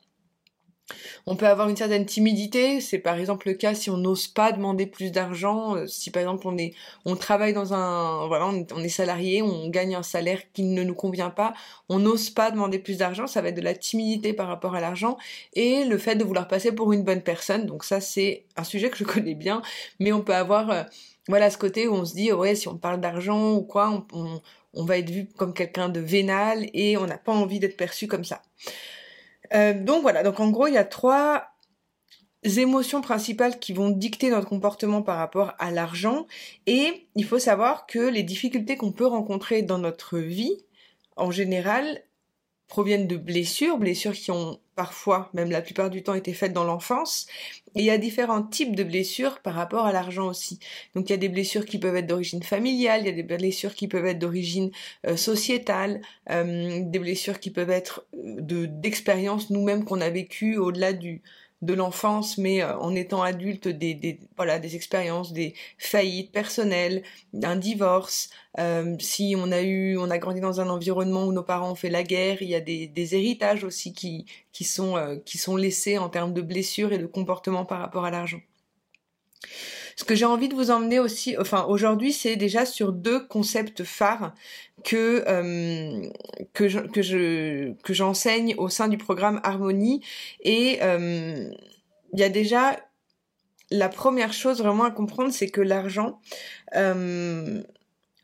On 1.26 1.37
peut 1.37 1.46
avoir 1.46 1.69
une 1.69 1.76
certaine 1.76 2.06
timidité, 2.06 2.81
c'est 2.81 2.99
par 2.99 3.17
exemple 3.17 3.49
le 3.49 3.55
cas 3.55 3.75
si 3.75 3.90
on 3.90 3.96
n'ose 3.96 4.26
pas 4.26 4.52
demander 4.52 4.87
plus 4.87 5.12
d'argent, 5.12 5.76
euh, 5.76 5.87
si 5.87 6.11
par 6.11 6.23
exemple 6.23 6.46
on 6.46 6.58
est 6.58 6.75
travaille 7.20 7.52
dans 7.52 7.73
un 7.73 8.26
voilà, 8.26 8.46
on 8.46 8.82
est, 8.82 8.88
salarié, 8.88 9.43
on 9.43 9.69
gagne 9.69 9.94
un 9.94 10.02
salaire 10.02 10.40
qui 10.52 10.64
ne 10.64 10.82
nous 10.82 10.94
convient 10.94 11.31
pas, 11.31 11.55
on 11.88 11.99
n'ose 11.99 12.31
pas 12.31 12.50
demander 12.50 12.79
plus 12.79 12.99
d'argent, 12.99 13.26
ça 13.26 13.40
va 13.40 13.49
être 13.49 13.56
de 13.56 13.61
la 13.61 13.75
timidité 13.75 14.32
par 14.32 14.49
rapport 14.49 14.75
à 14.75 14.81
l'argent 14.81 15.17
et 15.55 15.84
le 15.84 15.99
fait 15.99 16.17
de 16.17 16.25
vouloir 16.25 16.49
passer 16.49 16.73
pour 16.73 16.93
une 16.93 17.05
bonne 17.05 17.23
personne. 17.23 17.67
Donc 17.67 17.85
ça 17.85 18.00
c'est 18.00 18.44
un 18.56 18.64
sujet 18.64 18.90
que 18.90 18.96
je 18.96 19.05
connais 19.12 19.35
bien, 19.35 19.62
mais 20.00 20.12
on 20.12 20.23
peut 20.23 20.35
avoir 20.35 20.70
euh, 20.70 20.82
voilà 21.28 21.50
ce 21.50 21.58
côté 21.58 21.87
où 21.87 21.94
on 21.94 22.05
se 22.05 22.14
dit 22.14 22.32
ouais 22.32 22.55
si 22.56 22.69
on 22.69 22.76
parle 22.76 23.00
d'argent 23.00 23.52
ou 23.52 23.62
quoi, 23.62 24.05
on 24.75 24.85
va 24.85 24.99
être 24.99 25.11
vu 25.11 25.28
comme 25.37 25.55
quelqu'un 25.55 25.88
de 25.88 26.00
vénal 26.00 26.69
et 26.75 26.96
on 26.96 27.06
n'a 27.06 27.19
pas 27.19 27.32
envie 27.32 27.61
d'être 27.61 27.76
perçu 27.76 28.08
comme 28.08 28.25
ça. 28.25 28.43
Euh, 29.54 29.75
donc 29.75 30.02
voilà, 30.02 30.22
donc 30.22 30.40
en 30.40 30.50
gros, 30.50 30.66
il 30.66 30.75
y 30.75 30.78
a 30.78 30.84
trois 30.84 31.52
émotions 32.44 33.00
principales 33.00 33.58
qui 33.58 33.72
vont 33.72 33.90
dicter 33.90 34.31
notre 34.31 34.49
comportement 34.49 35.02
par 35.02 35.19
rapport 35.19 35.52
à 35.58 35.70
l'argent. 35.70 36.26
Et 36.66 37.06
il 37.14 37.25
faut 37.25 37.38
savoir 37.38 37.87
que 37.87 37.99
les 37.99 38.22
difficultés 38.22 38.76
qu'on 38.76 38.93
peut 38.93 39.06
rencontrer 39.06 39.62
dans 39.62 39.78
notre 39.78 40.19
vie, 40.19 40.64
en 41.16 41.31
général, 41.31 42.02
proviennent 42.69 43.06
de 43.06 43.16
blessures, 43.16 43.78
blessures 43.78 44.14
qui 44.14 44.31
ont 44.31 44.58
parfois, 44.74 45.30
même 45.34 45.50
la 45.50 45.62
plupart 45.62 45.90
du 45.90 46.02
temps, 46.02 46.14
été 46.14 46.32
faites 46.32 46.52
dans 46.52 46.64
l'enfance. 46.64 47.26
Il 47.74 47.84
y 47.84 47.90
a 47.90 47.98
différents 47.98 48.42
types 48.42 48.76
de 48.76 48.84
blessures 48.84 49.40
par 49.40 49.54
rapport 49.54 49.86
à 49.86 49.92
l'argent 49.92 50.28
aussi. 50.28 50.58
Donc 50.94 51.08
il 51.08 51.12
y 51.12 51.14
a 51.14 51.19
des 51.19 51.28
blessures 51.28 51.64
qui 51.64 51.78
peuvent 51.78 51.96
être 51.96 52.06
d'origine 52.06 52.42
familiale, 52.42 53.02
il 53.02 53.06
y 53.06 53.10
a 53.10 53.12
des 53.12 53.22
blessures 53.22 53.74
qui 53.74 53.88
peuvent 53.88 54.06
être 54.06 54.19
d'origine 54.19 54.70
euh, 55.06 55.16
sociétale, 55.16 56.02
euh, 56.30 56.80
des 56.84 56.98
blessures 56.98 57.40
qui 57.40 57.50
peuvent 57.50 57.70
être 57.70 58.04
euh, 58.14 58.40
de 58.40 58.66
d'expériences 58.66 59.50
nous-mêmes 59.50 59.84
qu'on 59.84 60.00
a 60.00 60.10
vécues 60.10 60.56
au-delà 60.56 60.92
du 60.92 61.22
de 61.62 61.75
l'enfance, 61.75 62.38
mais 62.38 62.62
euh, 62.62 62.76
en 62.79 62.94
étant 62.94 63.23
adulte, 63.23 63.69
des, 63.69 63.94
des, 63.94 64.19
voilà, 64.37 64.59
des 64.59 64.76
expériences, 64.76 65.32
des 65.32 65.55
faillites 65.79 66.32
personnelles, 66.32 67.03
un 67.43 67.56
divorce. 67.56 68.31
Euh, 68.59 68.97
si 68.99 69.35
on 69.38 69.53
a 69.53 69.62
eu, 69.62 69.97
on 69.97 70.11
a 70.11 70.19
grandi 70.19 70.41
dans 70.41 70.61
un 70.61 70.69
environnement 70.69 71.25
où 71.25 71.32
nos 71.32 71.44
parents 71.44 71.70
ont 71.70 71.76
fait 71.76 71.88
la 71.88 72.03
guerre, 72.03 72.43
il 72.43 72.49
y 72.49 72.55
a 72.55 72.61
des, 72.61 72.88
des 72.88 73.14
héritages 73.14 73.64
aussi 73.64 73.94
qui, 73.94 74.26
qui 74.53 74.64
sont, 74.64 74.97
euh, 74.97 75.17
qui 75.25 75.38
sont 75.38 75.56
laissés 75.56 75.99
en 75.99 76.09
termes 76.09 76.35
de 76.35 76.43
blessures 76.43 76.93
et 76.93 76.99
de 76.99 77.06
comportement 77.06 77.64
par 77.64 77.79
rapport 77.79 78.05
à 78.05 78.11
l'argent. 78.11 78.41
Ce 79.96 80.04
que 80.04 80.14
j'ai 80.14 80.24
envie 80.24 80.48
de 80.48 80.54
vous 80.54 80.70
emmener 80.70 80.98
aussi, 80.98 81.36
enfin 81.38 81.64
aujourd'hui, 81.68 82.12
c'est 82.12 82.36
déjà 82.36 82.66
sur 82.66 82.92
deux 82.92 83.26
concepts 83.26 83.84
phares 83.84 84.34
que 84.84 85.24
euh, 85.28 86.08
que 86.52 86.68
je, 86.68 86.80
que 86.80 87.02
je 87.02 87.72
que 87.82 87.94
j'enseigne 87.94 88.54
au 88.58 88.68
sein 88.68 88.88
du 88.88 88.98
programme 88.98 89.40
Harmonie. 89.44 90.02
Et 90.40 90.78
euh, 90.82 91.50
il 92.12 92.20
y 92.20 92.24
a 92.24 92.28
déjà 92.28 92.78
la 93.70 93.88
première 93.88 94.32
chose 94.32 94.58
vraiment 94.58 94.84
à 94.84 94.90
comprendre, 94.90 95.32
c'est 95.32 95.48
que 95.48 95.60
l'argent 95.60 96.20
euh, 96.76 97.62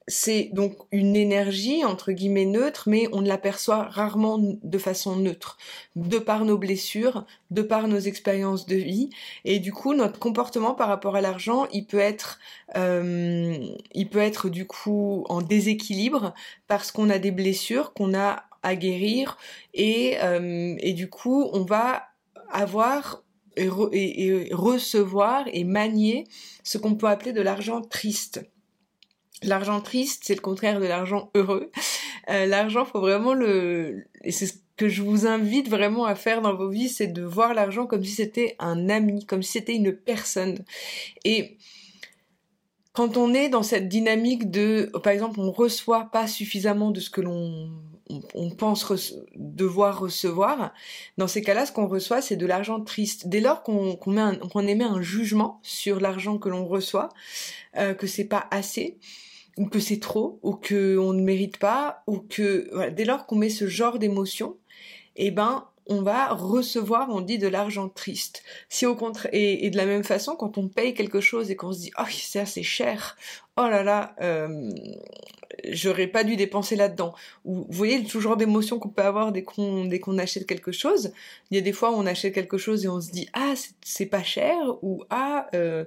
c'est 0.08 0.50
donc 0.52 0.74
une 0.90 1.16
énergie 1.16 1.84
entre 1.84 2.12
guillemets 2.12 2.46
neutre, 2.46 2.88
mais 2.88 3.08
on 3.12 3.20
l'aperçoit 3.20 3.84
rarement 3.84 4.38
de 4.40 4.78
façon 4.78 5.16
neutre, 5.16 5.58
de 5.96 6.18
par 6.18 6.46
nos 6.46 6.56
blessures, 6.56 7.26
de 7.50 7.62
par 7.62 7.88
nos 7.88 7.98
expériences 7.98 8.66
de 8.66 8.76
vie, 8.76 9.10
et 9.44 9.58
du 9.58 9.72
coup 9.72 9.94
notre 9.94 10.18
comportement 10.18 10.74
par 10.74 10.88
rapport 10.88 11.14
à 11.14 11.20
l'argent, 11.20 11.66
il 11.72 11.86
peut 11.86 11.98
être, 11.98 12.38
euh, 12.76 13.56
il 13.92 14.08
peut 14.08 14.18
être 14.18 14.48
du 14.48 14.66
coup 14.66 15.24
en 15.28 15.42
déséquilibre 15.42 16.34
parce 16.66 16.90
qu'on 16.90 17.10
a 17.10 17.18
des 17.18 17.30
blessures 17.30 17.92
qu'on 17.92 18.14
a 18.14 18.44
à 18.62 18.76
guérir, 18.76 19.36
et, 19.74 20.16
euh, 20.22 20.74
et 20.80 20.94
du 20.94 21.10
coup 21.10 21.48
on 21.52 21.64
va 21.64 22.08
avoir 22.50 23.22
et 23.56 23.68
recevoir 24.52 25.44
et 25.52 25.64
manier 25.64 26.24
ce 26.62 26.78
qu'on 26.78 26.94
peut 26.94 27.08
appeler 27.08 27.32
de 27.32 27.40
l'argent 27.40 27.82
triste. 27.82 28.48
L'argent 29.42 29.80
triste, 29.80 30.24
c'est 30.24 30.34
le 30.34 30.40
contraire 30.40 30.80
de 30.80 30.86
l'argent 30.86 31.30
heureux. 31.34 31.70
Euh, 32.28 32.46
l'argent, 32.46 32.84
faut 32.84 33.00
vraiment 33.00 33.34
le, 33.34 34.04
et 34.22 34.32
c'est 34.32 34.46
ce 34.46 34.54
que 34.76 34.88
je 34.88 35.02
vous 35.02 35.26
invite 35.26 35.68
vraiment 35.68 36.04
à 36.04 36.14
faire 36.14 36.42
dans 36.42 36.54
vos 36.54 36.68
vies, 36.68 36.88
c'est 36.88 37.06
de 37.06 37.22
voir 37.22 37.54
l'argent 37.54 37.86
comme 37.86 38.04
si 38.04 38.12
c'était 38.12 38.56
un 38.58 38.88
ami, 38.88 39.26
comme 39.26 39.42
si 39.42 39.52
c'était 39.52 39.74
une 39.74 39.92
personne. 39.92 40.58
Et 41.24 41.56
quand 42.92 43.16
on 43.16 43.32
est 43.32 43.48
dans 43.48 43.62
cette 43.62 43.88
dynamique 43.88 44.50
de, 44.50 44.90
par 45.02 45.12
exemple, 45.12 45.40
on 45.40 45.52
reçoit 45.52 46.08
pas 46.10 46.26
suffisamment 46.26 46.90
de 46.90 47.00
ce 47.00 47.10
que 47.10 47.20
l'on 47.20 47.70
on, 48.34 48.50
pense 48.50 49.14
devoir 49.36 50.00
recevoir, 50.00 50.72
dans 51.18 51.28
ces 51.28 51.42
cas-là, 51.42 51.66
ce 51.66 51.72
qu'on 51.72 51.86
reçoit, 51.86 52.22
c'est 52.22 52.36
de 52.36 52.46
l'argent 52.46 52.80
triste. 52.80 53.28
Dès 53.28 53.40
lors 53.40 53.62
qu'on 53.62 54.66
émet 54.66 54.84
un 54.84 55.02
jugement 55.02 55.60
sur 55.62 56.00
l'argent 56.00 56.38
que 56.38 56.48
l'on 56.48 56.66
reçoit, 56.66 57.10
euh, 57.76 57.94
que 57.94 58.06
c'est 58.06 58.24
pas 58.24 58.46
assez, 58.50 58.98
ou 59.58 59.66
que 59.66 59.80
c'est 59.80 60.00
trop, 60.00 60.38
ou 60.42 60.54
que 60.54 60.96
on 60.96 61.12
ne 61.12 61.22
mérite 61.22 61.58
pas, 61.58 62.02
ou 62.06 62.18
que 62.18 62.88
dès 62.90 63.04
lors 63.04 63.26
qu'on 63.26 63.36
met 63.36 63.50
ce 63.50 63.66
genre 63.66 63.98
d'émotion, 63.98 64.56
eh 65.16 65.30
ben 65.30 65.66
on 65.88 66.02
va 66.02 66.28
recevoir, 66.28 67.08
on 67.08 67.22
dit, 67.22 67.38
de 67.38 67.48
l'argent 67.48 67.88
triste. 67.88 68.42
Si 68.68 68.84
au 68.84 68.94
contraire, 68.94 69.30
et, 69.32 69.70
de 69.70 69.76
la 69.76 69.86
même 69.86 70.04
façon, 70.04 70.36
quand 70.36 70.58
on 70.58 70.68
paye 70.68 70.92
quelque 70.92 71.20
chose 71.20 71.50
et 71.50 71.56
qu'on 71.56 71.72
se 71.72 71.80
dit, 71.80 71.90
oh, 71.98 72.04
c'est 72.10 72.40
assez 72.40 72.62
cher, 72.62 73.16
oh 73.56 73.62
là 73.62 73.82
là, 73.82 74.14
euh, 74.20 74.70
j'aurais 75.70 76.06
pas 76.06 76.24
dû 76.24 76.36
dépenser 76.36 76.76
là-dedans. 76.76 77.14
Ou 77.46 77.62
vous 77.62 77.66
voyez 77.70 77.98
le 78.00 78.20
genre 78.20 78.36
d'émotion 78.36 78.78
qu'on 78.78 78.90
peut 78.90 79.02
avoir 79.02 79.32
dès 79.32 79.42
qu'on 79.42 79.86
dès 79.86 79.98
qu'on 79.98 80.18
achète 80.18 80.46
quelque 80.46 80.72
chose. 80.72 81.12
Il 81.50 81.56
y 81.56 81.58
a 81.58 81.62
des 81.62 81.72
fois 81.72 81.90
où 81.90 81.94
on 81.94 82.06
achète 82.06 82.34
quelque 82.34 82.58
chose 82.58 82.84
et 82.84 82.88
on 82.88 83.00
se 83.00 83.10
dit, 83.10 83.26
ah, 83.32 83.54
c'est 83.82 84.06
pas 84.06 84.22
cher, 84.22 84.58
ou 84.82 85.04
ah, 85.08 85.48
euh, 85.54 85.86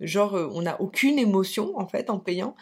genre 0.00 0.34
on 0.34 0.62
n'a 0.62 0.80
aucune 0.80 1.18
émotion 1.18 1.76
en 1.76 1.88
fait 1.88 2.08
en 2.08 2.20
payant. 2.20 2.54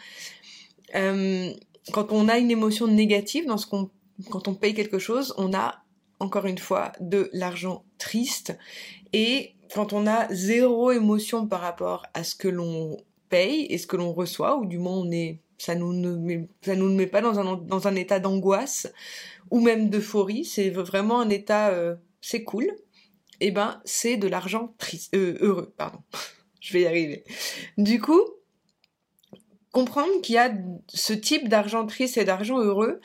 Euh, 0.95 1.51
quand 1.91 2.11
on 2.11 2.27
a 2.27 2.37
une 2.37 2.51
émotion 2.51 2.87
négative 2.87 3.45
dans 3.45 3.57
ce 3.57 3.67
qu'on, 3.67 3.89
quand 4.29 4.47
on 4.47 4.55
paye 4.55 4.73
quelque 4.73 4.99
chose, 4.99 5.33
on 5.37 5.53
a 5.53 5.83
encore 6.19 6.45
une 6.45 6.57
fois, 6.57 6.91
de 6.99 7.29
l'argent 7.33 7.85
triste. 7.97 8.57
Et 9.13 9.55
quand 9.73 9.93
on 9.93 10.05
a 10.05 10.31
zéro 10.33 10.91
émotion 10.91 11.47
par 11.47 11.61
rapport 11.61 12.05
à 12.13 12.23
ce 12.23 12.35
que 12.35 12.47
l'on 12.47 12.97
paye 13.29 13.65
et 13.69 13.77
ce 13.77 13.87
que 13.87 13.97
l'on 13.97 14.11
reçoit, 14.11 14.57
ou 14.57 14.65
du 14.65 14.77
moins 14.77 14.97
on 14.97 15.11
est, 15.11 15.39
ça 15.57 15.75
nous 15.75 15.93
ne 15.93 16.15
met, 16.15 16.47
ça 16.61 16.75
nous 16.75 16.93
met 16.93 17.07
pas 17.07 17.21
dans 17.21 17.39
un, 17.39 17.55
dans 17.57 17.87
un 17.87 17.95
état 17.95 18.19
d'angoisse 18.19 18.91
ou 19.51 19.59
même 19.59 19.89
d'euphorie, 19.89 20.45
c'est 20.45 20.69
vraiment 20.69 21.19
un 21.21 21.29
état, 21.29 21.69
euh, 21.69 21.95
c'est 22.21 22.43
cool. 22.43 22.65
Et 23.41 23.47
eh 23.47 23.51
ben, 23.51 23.81
c'est 23.85 24.17
de 24.17 24.27
l'argent 24.27 24.73
triste, 24.77 25.15
euh, 25.15 25.37
heureux, 25.39 25.73
pardon. 25.77 25.99
Je 26.59 26.73
vais 26.73 26.81
y 26.81 26.87
arriver. 26.87 27.23
Du 27.77 28.01
coup, 28.01 28.19
comprendre 29.71 30.21
qu'il 30.21 30.35
y 30.35 30.37
a 30.37 30.51
ce 30.87 31.13
type 31.13 31.49
d'argent 31.49 31.85
triste 31.85 32.17
et 32.17 32.25
d'argent 32.25 32.59
heureux, 32.59 32.99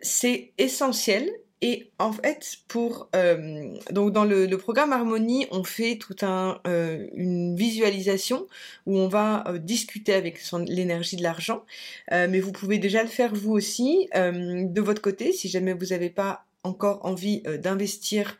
c'est 0.00 0.52
essentiel 0.58 1.30
et 1.60 1.90
en 1.98 2.12
fait, 2.12 2.58
pour 2.68 3.08
euh, 3.16 3.74
donc 3.90 4.12
dans 4.12 4.24
le, 4.24 4.46
programme 4.56 4.92
Harmonie, 4.92 5.46
on 5.50 5.64
fait 5.64 5.96
tout 5.96 6.14
un 6.22 6.60
euh, 6.68 7.08
une 7.14 7.56
visualisation 7.56 8.46
où 8.86 8.96
on 8.96 9.08
va 9.08 9.44
euh, 9.48 9.58
discuter 9.58 10.14
avec 10.14 10.40
l'énergie 10.66 11.16
de 11.16 11.22
l'argent. 11.22 11.64
mais 12.10 12.40
vous 12.40 12.52
pouvez 12.52 12.78
déjà 12.78 13.02
le 13.02 13.08
faire 13.08 13.34
vous 13.34 13.52
aussi 13.52 14.08
de 14.14 14.80
votre 14.80 15.02
côté 15.02 15.32
si 15.32 15.48
jamais 15.48 15.72
vous 15.72 15.86
n'avez 15.86 16.10
pas 16.10 16.44
encore 16.64 17.04
envie 17.04 17.42
d'investir 17.62 18.36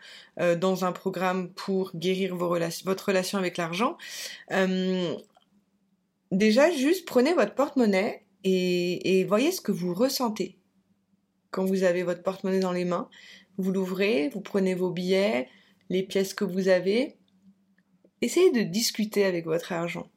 dans 0.61 0.85
un 0.85 0.93
programme 0.93 1.51
pour 1.51 1.93
guérir 1.95 2.37
vos 2.37 2.49
votre 2.85 3.09
relation 3.09 3.39
avec 3.39 3.57
l'argent. 3.57 3.97
Déjà, 6.33 6.71
juste 6.71 7.07
prenez 7.07 7.35
votre 7.35 7.55
porte-monnaie 7.55 8.25
et 8.45 9.25
voyez 9.25 9.53
ce 9.53 9.61
que 9.61 9.73
vous 9.73 9.93
ressentez 9.93 10.59
quand 11.51 11.65
vous 11.65 11.83
avez 11.83 12.03
votre 12.03 12.23
porte-monnaie 12.23 12.61
dans 12.61 12.73
les 12.73 12.85
mains. 12.85 13.09
Vous 13.57 13.73
l'ouvrez, 13.73 14.29
vous 14.29 14.41
prenez 14.41 14.75
vos 14.75 14.91
billets, 14.91 15.49
les 15.91 16.03
pièces 16.03 16.35
que 16.35 16.45
vous 16.45 16.69
avez. 16.69 17.17
Essayez 18.21 18.51
de 18.51 18.63
discuter 18.63 19.25
avec 19.25 19.45
votre 19.47 19.73
argent. 19.73 20.09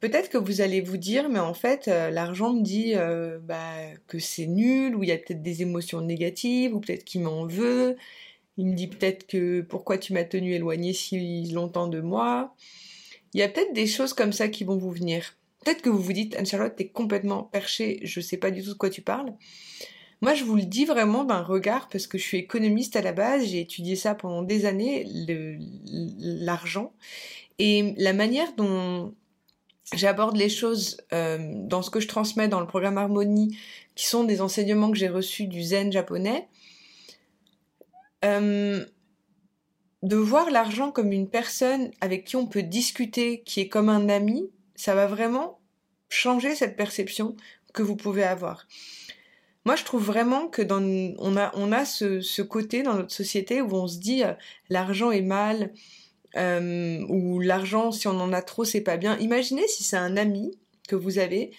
Peut-être 0.00 0.28
que 0.28 0.38
vous 0.38 0.60
allez 0.60 0.80
vous 0.80 0.98
dire, 0.98 1.28
mais 1.30 1.38
en 1.38 1.54
fait, 1.54 1.88
euh, 1.88 2.10
l'argent 2.10 2.52
me 2.52 2.62
dit 2.62 2.92
euh, 2.94 3.38
bah, 3.40 3.74
que 4.06 4.18
c'est 4.18 4.46
nul, 4.46 4.94
ou 4.94 5.02
il 5.02 5.08
y 5.08 5.12
a 5.12 5.16
peut-être 5.16 5.42
des 5.42 5.62
émotions 5.62 6.02
négatives, 6.02 6.74
ou 6.74 6.80
peut-être 6.80 7.04
qu'il 7.04 7.22
m'en 7.22 7.46
veut. 7.46 7.96
Il 8.58 8.66
me 8.66 8.74
dit 8.74 8.88
peut-être 8.88 9.26
que 9.26 9.62
pourquoi 9.62 9.98
tu 9.98 10.12
m'as 10.12 10.24
tenu 10.24 10.54
éloigné 10.54 10.92
si 10.92 11.50
longtemps 11.52 11.88
de 11.88 12.00
moi. 12.00 12.54
Il 13.36 13.40
y 13.40 13.42
a 13.42 13.50
peut-être 13.50 13.74
des 13.74 13.86
choses 13.86 14.14
comme 14.14 14.32
ça 14.32 14.48
qui 14.48 14.64
vont 14.64 14.78
vous 14.78 14.90
venir. 14.90 15.36
Peut-être 15.62 15.82
que 15.82 15.90
vous 15.90 16.00
vous 16.00 16.14
dites, 16.14 16.34
Anne-Charlotte, 16.36 16.74
t'es 16.74 16.88
complètement 16.88 17.42
perchée, 17.42 18.00
je 18.02 18.18
sais 18.18 18.38
pas 18.38 18.50
du 18.50 18.62
tout 18.62 18.70
de 18.70 18.78
quoi 18.78 18.88
tu 18.88 19.02
parles. 19.02 19.34
Moi, 20.22 20.32
je 20.32 20.42
vous 20.42 20.56
le 20.56 20.62
dis 20.62 20.86
vraiment 20.86 21.22
d'un 21.22 21.42
regard 21.42 21.90
parce 21.90 22.06
que 22.06 22.16
je 22.16 22.22
suis 22.22 22.38
économiste 22.38 22.96
à 22.96 23.02
la 23.02 23.12
base, 23.12 23.44
j'ai 23.44 23.60
étudié 23.60 23.94
ça 23.94 24.14
pendant 24.14 24.40
des 24.40 24.64
années, 24.64 25.04
l'argent. 26.18 26.94
Et 27.58 27.92
la 27.98 28.14
manière 28.14 28.54
dont 28.56 29.12
j'aborde 29.94 30.38
les 30.38 30.48
choses 30.48 30.96
euh, 31.12 31.36
dans 31.56 31.82
ce 31.82 31.90
que 31.90 32.00
je 32.00 32.08
transmets 32.08 32.48
dans 32.48 32.60
le 32.60 32.66
programme 32.66 32.96
Harmonie, 32.96 33.58
qui 33.96 34.06
sont 34.06 34.24
des 34.24 34.40
enseignements 34.40 34.90
que 34.90 34.96
j'ai 34.96 35.08
reçus 35.08 35.46
du 35.46 35.62
zen 35.62 35.92
japonais, 35.92 36.48
euh, 38.24 38.82
de 40.02 40.16
voir 40.16 40.50
l'argent 40.50 40.90
comme 40.90 41.12
une 41.12 41.28
personne 41.28 41.90
avec 42.00 42.24
qui 42.24 42.36
on 42.36 42.46
peut 42.46 42.62
discuter, 42.62 43.42
qui 43.42 43.60
est 43.60 43.68
comme 43.68 43.88
un 43.88 44.08
ami, 44.08 44.50
ça 44.74 44.94
va 44.94 45.06
vraiment 45.06 45.58
changer 46.08 46.54
cette 46.54 46.76
perception 46.76 47.36
que 47.72 47.82
vous 47.82 47.96
pouvez 47.96 48.22
avoir. 48.22 48.66
Moi, 49.64 49.74
je 49.74 49.84
trouve 49.84 50.04
vraiment 50.04 50.46
que 50.46 50.62
dans, 50.62 50.80
on 51.18 51.36
a, 51.36 51.50
on 51.54 51.72
a 51.72 51.84
ce, 51.84 52.42
côté 52.42 52.82
dans 52.82 52.94
notre 52.94 53.12
société 53.12 53.60
où 53.60 53.74
on 53.74 53.88
se 53.88 53.98
dit 53.98 54.22
euh, 54.22 54.32
l'argent 54.70 55.10
est 55.10 55.22
mal, 55.22 55.72
euh, 56.36 57.04
ou 57.08 57.40
l'argent, 57.40 57.90
si 57.90 58.06
on 58.06 58.20
en 58.20 58.32
a 58.32 58.42
trop, 58.42 58.64
c'est 58.64 58.82
pas 58.82 58.96
bien. 58.96 59.18
Imaginez 59.18 59.66
si 59.66 59.82
c'est 59.82 59.96
un 59.96 60.16
ami 60.16 60.56
que 60.88 60.94
vous 60.94 61.18
avez, 61.18 61.50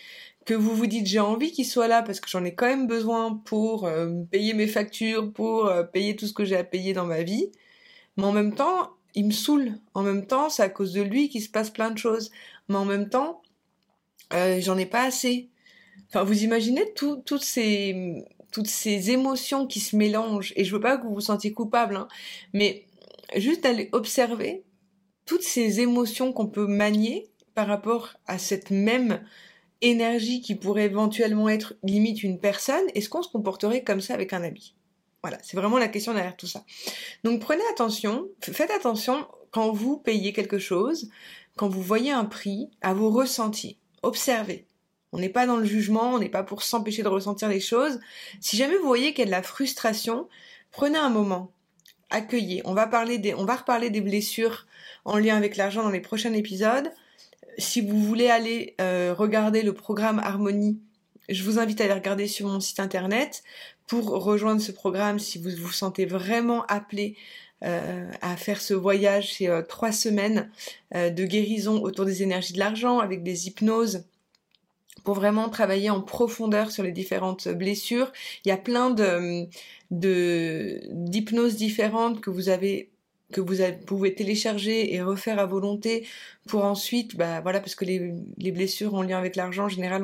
que 0.46 0.54
vous 0.54 0.74
vous 0.74 0.88
dites 0.88 1.06
j'ai 1.06 1.20
envie 1.20 1.52
qu'il 1.52 1.66
soit 1.66 1.90
là 1.90 2.02
parce 2.02 2.22
que 2.22 2.30
j'en 2.30 2.46
ai 2.46 2.56
quand 2.56 2.68
même 2.68 2.88
besoin 2.88 3.42
pour 3.44 3.86
euh, 3.86 4.10
payer 4.32 4.54
mes 4.54 4.68
factures, 4.68 5.34
pour 5.34 5.70
payer 5.92 6.16
tout 6.16 6.28
ce 6.28 6.34
que 6.34 6.46
j'ai 6.46 6.56
à 6.56 6.64
payer 6.64 6.94
dans 6.94 7.06
ma 7.06 7.24
vie, 7.24 7.52
mais 8.18 8.24
en 8.24 8.32
même 8.32 8.54
temps, 8.54 8.92
il 9.16 9.28
me 9.28 9.32
saoule. 9.32 9.80
En 9.94 10.04
même 10.04 10.26
temps, 10.26 10.50
c'est 10.50 10.64
à 10.64 10.70
cause 10.70 10.94
de 10.94 11.02
lui 11.02 11.30
qu'il 11.30 11.42
se 11.42 11.50
passe 11.50 11.70
plein 11.70 11.92
de 11.92 11.98
choses. 11.98 12.32
Mais 12.68 12.76
en 12.76 12.86
même 12.86 13.10
temps, 13.10 13.42
j'en 14.32 14.78
ai 14.78 14.86
pas 14.86 15.04
assez. 15.04 15.50
Enfin, 16.10 16.24
vous 16.24 16.44
imaginez 16.44 16.84
toutes 16.94 17.44
ces 17.44 18.26
toutes 18.52 18.86
émotions 18.86 19.68
qui 19.68 19.80
se 19.80 19.96
mélangent. 19.96 20.54
Et 20.56 20.64
je 20.64 20.74
veux 20.74 20.82
pas 20.82 20.98
que 20.98 21.04
vous 21.04 21.14
vous 21.14 21.22
sentiez 21.22 21.54
coupable, 21.54 21.96
hein, 21.96 22.08
mais 22.54 22.86
juste 23.36 23.64
d'aller 23.64 23.90
observer 23.92 24.64
toutes 25.26 25.44
ces 25.44 25.82
émotions 25.82 26.32
qu'on 26.32 26.48
peut 26.48 26.68
manier 26.68 27.28
par 27.54 27.68
rapport 27.68 28.14
à 28.26 28.38
cette 28.38 28.72
même 28.72 29.22
énergie 29.82 30.42
qui 30.42 30.56
pourrait 30.56 30.86
éventuellement 30.86 31.50
être 31.50 31.76
limite 31.84 32.24
une 32.24 32.40
personne, 32.40 32.84
est-ce 32.96 33.10
qu'on 33.10 33.22
se 33.22 33.30
comporterait 33.30 33.84
comme 33.84 34.02
ça 34.02 34.14
avec 34.14 34.34
un 34.34 34.44
ami? 34.44 34.76
Voilà, 35.24 35.38
c'est 35.42 35.58
vraiment 35.58 35.78
la 35.78 35.88
question 35.88 36.14
derrière 36.14 36.38
tout 36.38 36.48
ça. 36.48 36.64
Donc 37.24 37.42
prenez 37.42 37.64
attention, 37.72 38.28
faites 38.42 38.72
attention 38.72 39.28
quand 39.52 39.72
vous 39.72 39.98
payez 39.98 40.34
quelque 40.34 40.60
chose, 40.60 41.10
quand 41.56 41.68
vous 41.68 41.82
voyez 41.82 42.12
un 42.12 42.26
prix, 42.26 42.70
à 42.82 42.94
vos 42.94 43.10
ressentis. 43.10 43.78
Observez. 44.04 44.68
On 45.12 45.20
n'est 45.20 45.30
pas 45.30 45.48
dans 45.48 45.58
le 45.58 45.66
jugement, 45.66 46.14
on 46.14 46.20
n'est 46.20 46.30
pas 46.30 46.44
pour 46.44 46.64
s'empêcher 46.64 47.02
de 47.02 47.08
ressentir 47.08 47.50
les 47.50 47.60
choses. 47.60 48.00
Si 48.42 48.58
jamais 48.58 48.78
vous 48.78 48.88
voyez 48.88 49.14
qu'il 49.14 49.20
y 49.20 49.24
a 49.24 49.26
de 49.26 49.32
la 49.32 49.42
frustration, 49.42 50.28
prenez 50.72 50.98
un 50.98 51.10
moment, 51.10 51.52
accueillez. 52.10 52.62
On 52.66 52.74
va 52.74 52.88
parler 52.88 53.18
des, 53.18 53.34
on 53.34 53.46
va 53.46 53.56
reparler 53.56 53.90
des 53.90 54.02
blessures 54.02 54.68
en 55.06 55.18
lien 55.18 55.36
avec 55.36 55.56
l'argent 55.56 55.84
dans 55.84 55.90
les 55.90 56.02
prochains 56.02 56.34
épisodes. 56.34 56.92
Si 57.58 57.82
vous 57.82 58.00
voulez 58.00 58.30
aller 58.30 58.76
euh, 58.82 59.16
regarder 59.18 59.64
le 59.64 59.74
programme 59.74 60.20
Harmonie, 60.20 60.80
je 61.30 61.44
vous 61.44 61.60
invite 61.60 61.82
à 61.82 61.86
aller 61.86 61.94
regarder 61.94 62.28
sur 62.28 62.48
mon 62.48 62.60
site 62.60 62.80
internet 62.80 63.44
pour 63.88 64.06
rejoindre 64.24 64.62
ce 64.62 64.72
programme 64.72 65.20
si 65.20 65.38
vous 65.40 65.52
vous 65.58 65.72
sentez 65.72 66.06
vraiment 66.06 66.66
appelé 66.66 67.16
euh, 67.64 68.12
à 68.22 68.38
faire 68.38 68.62
ce 68.62 68.74
voyage. 68.74 69.34
C'est 69.36 69.50
euh, 69.50 69.62
trois 69.62 69.92
semaines 69.92 70.52
de 70.94 71.26
guérison 71.26 71.82
autour 71.82 72.06
des 72.06 72.24
énergies 72.24 72.54
de 72.54 72.60
l'argent 72.60 73.00
avec 73.00 73.24
des 73.24 73.48
hypnoses 73.48 74.06
pour 75.04 75.16
vraiment 75.16 75.50
travailler 75.50 75.90
en 75.90 76.02
profondeur 76.02 76.72
sur 76.72 76.84
les 76.84 76.92
différentes 76.92 77.48
blessures. 77.48 78.12
Il 78.44 78.50
y 78.50 78.52
a 78.52 78.58
plein 78.58 78.90
de 78.90 79.48
d'hypnoses 79.90 81.56
différentes 81.56 82.20
que 82.20 82.30
vous 82.30 82.50
avez 82.50 82.90
que 83.32 83.42
vous 83.42 83.56
pouvez 83.86 84.16
télécharger 84.16 84.94
et 84.94 85.02
refaire 85.02 85.40
à 85.40 85.46
volonté 85.46 86.08
pour 86.48 86.64
ensuite, 86.64 87.16
bah 87.18 87.42
voilà, 87.42 87.60
parce 87.60 87.76
que 87.76 87.86
les, 87.86 88.14
les 88.38 88.52
blessures 88.52 88.94
en 88.96 89.02
lien 89.02 89.18
avec 89.18 89.36
l'argent, 89.36 89.66
en 89.66 89.70
général, 89.70 90.04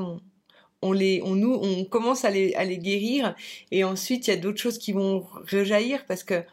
on 0.83 0.91
les, 0.91 1.21
on 1.23 1.35
nous, 1.35 1.53
on 1.53 1.85
commence 1.85 2.25
à 2.25 2.29
les, 2.29 2.53
à 2.55 2.63
les 2.63 2.77
guérir 2.77 3.35
et 3.71 3.83
ensuite 3.83 4.27
il 4.27 4.31
y 4.31 4.33
a 4.33 4.37
d'autres 4.37 4.59
choses 4.59 4.77
qui 4.77 4.91
vont 4.91 5.25
rejaillir 5.51 6.05
parce 6.05 6.23
que 6.23 6.43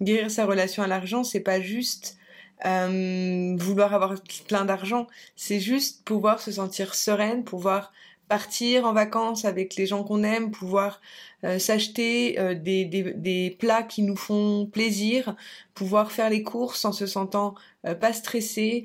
guérir 0.00 0.30
sa 0.30 0.46
relation 0.46 0.82
à 0.82 0.86
l'argent, 0.86 1.24
c'est 1.24 1.40
pas 1.40 1.60
juste 1.60 2.16
euh, 2.64 3.54
vouloir 3.58 3.92
avoir 3.94 4.14
plein 4.48 4.64
d'argent. 4.64 5.06
C'est 5.36 5.60
juste 5.60 6.04
pouvoir 6.04 6.40
se 6.40 6.52
sentir 6.52 6.94
sereine, 6.94 7.44
pouvoir 7.44 7.92
partir 8.28 8.86
en 8.86 8.92
vacances 8.92 9.44
avec 9.44 9.76
les 9.76 9.86
gens 9.86 10.02
qu'on 10.02 10.22
aime, 10.22 10.50
pouvoir 10.50 11.00
euh, 11.44 11.58
s'acheter 11.58 12.40
euh, 12.40 12.54
des, 12.54 12.84
des, 12.84 13.12
des, 13.12 13.56
plats 13.58 13.82
qui 13.82 14.02
nous 14.02 14.16
font 14.16 14.66
plaisir, 14.66 15.36
pouvoir 15.74 16.10
faire 16.10 16.30
les 16.30 16.42
courses 16.42 16.84
en 16.84 16.92
se 16.92 17.06
sentant 17.06 17.54
pas 18.00 18.12
stressé, 18.12 18.84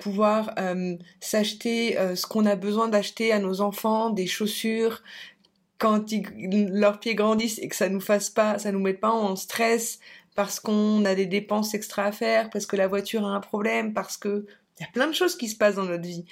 pouvoir 0.00 0.54
s'acheter 1.20 1.96
ce 2.14 2.26
qu'on 2.26 2.46
a 2.46 2.56
besoin 2.56 2.88
d'acheter 2.88 3.32
à 3.32 3.38
nos 3.38 3.60
enfants, 3.60 4.10
des 4.10 4.26
chaussures 4.26 5.02
quand 5.80 6.04
leurs 6.36 7.00
pieds 7.00 7.14
grandissent 7.14 7.58
et 7.58 7.68
que 7.68 7.74
ça 7.74 7.88
nous 7.88 8.00
fasse 8.00 8.28
pas, 8.28 8.58
ça 8.58 8.70
nous 8.70 8.80
mette 8.80 9.00
pas 9.00 9.10
en 9.10 9.34
stress, 9.34 9.98
parce 10.36 10.60
qu'on 10.60 11.04
a 11.04 11.14
des 11.14 11.26
dépenses 11.26 11.74
extra 11.74 12.04
à 12.04 12.12
faire, 12.12 12.50
parce 12.50 12.66
que 12.66 12.76
la 12.76 12.86
voiture 12.86 13.26
a 13.26 13.30
un 13.30 13.40
problème, 13.40 13.94
parce 13.94 14.16
que 14.16 14.46
il 14.78 14.82
y 14.82 14.86
a 14.86 14.92
plein 14.92 15.08
de 15.08 15.14
choses 15.14 15.36
qui 15.36 15.48
se 15.48 15.56
passent 15.56 15.74
dans 15.74 15.84
notre 15.84 16.06
vie. 16.06 16.24